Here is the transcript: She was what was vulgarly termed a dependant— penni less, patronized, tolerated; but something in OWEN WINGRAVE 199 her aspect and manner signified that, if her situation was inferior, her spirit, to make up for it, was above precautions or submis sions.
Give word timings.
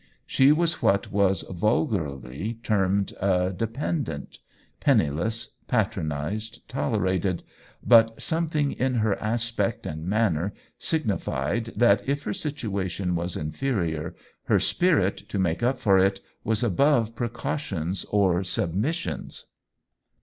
She 0.25 0.51
was 0.51 0.81
what 0.81 1.11
was 1.11 1.43
vulgarly 1.43 2.55
termed 2.63 3.13
a 3.21 3.53
dependant— 3.55 4.39
penni 4.83 5.11
less, 5.15 5.49
patronized, 5.67 6.67
tolerated; 6.67 7.43
but 7.85 8.19
something 8.19 8.71
in 8.71 8.93
OWEN 8.93 8.93
WINGRAVE 8.93 9.03
199 9.03 9.19
her 9.19 9.31
aspect 9.35 9.85
and 9.85 10.07
manner 10.07 10.53
signified 10.79 11.65
that, 11.75 12.09
if 12.09 12.23
her 12.23 12.33
situation 12.33 13.13
was 13.13 13.37
inferior, 13.37 14.15
her 14.45 14.59
spirit, 14.59 15.17
to 15.29 15.37
make 15.37 15.61
up 15.61 15.77
for 15.77 15.99
it, 15.99 16.19
was 16.43 16.63
above 16.63 17.13
precautions 17.13 18.03
or 18.05 18.39
submis 18.39 18.93
sions. 18.93 19.45